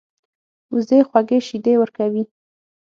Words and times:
وزې 0.73 0.99
خوږې 1.07 1.39
شیدې 1.47 1.73
ورکوي 1.77 2.23